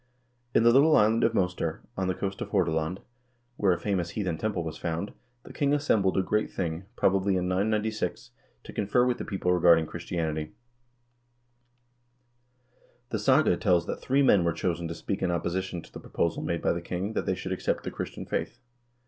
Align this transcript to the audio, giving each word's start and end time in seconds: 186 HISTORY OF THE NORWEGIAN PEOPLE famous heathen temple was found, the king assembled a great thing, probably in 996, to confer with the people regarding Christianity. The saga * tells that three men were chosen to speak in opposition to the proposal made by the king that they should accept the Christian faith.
186 0.53 0.63
HISTORY 0.63 0.67
OF 0.67 1.83
THE 1.93 2.49
NORWEGIAN 2.51 2.97
PEOPLE 3.53 3.77
famous 3.77 4.09
heathen 4.09 4.35
temple 4.39 4.63
was 4.63 4.75
found, 4.79 5.13
the 5.43 5.53
king 5.53 5.75
assembled 5.75 6.17
a 6.17 6.23
great 6.23 6.49
thing, 6.49 6.85
probably 6.95 7.35
in 7.35 7.47
996, 7.47 8.31
to 8.63 8.73
confer 8.73 9.05
with 9.05 9.19
the 9.19 9.25
people 9.25 9.53
regarding 9.53 9.85
Christianity. 9.85 10.53
The 13.09 13.19
saga 13.19 13.55
* 13.57 13.57
tells 13.57 13.85
that 13.85 14.01
three 14.01 14.23
men 14.23 14.43
were 14.43 14.53
chosen 14.53 14.87
to 14.87 14.95
speak 14.95 15.21
in 15.21 15.29
opposition 15.29 15.83
to 15.83 15.93
the 15.93 15.99
proposal 15.99 16.41
made 16.41 16.63
by 16.63 16.73
the 16.73 16.81
king 16.81 17.13
that 17.13 17.27
they 17.27 17.35
should 17.35 17.51
accept 17.51 17.83
the 17.83 17.91
Christian 17.91 18.25
faith. 18.25 18.59